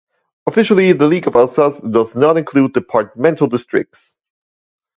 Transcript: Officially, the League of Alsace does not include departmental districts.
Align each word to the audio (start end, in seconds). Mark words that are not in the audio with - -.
Officially, 0.47 0.93
the 0.93 1.05
League 1.07 1.27
of 1.27 1.35
Alsace 1.35 1.79
does 1.81 2.15
not 2.15 2.35
include 2.35 2.73
departmental 2.73 3.45
districts. 3.45 4.17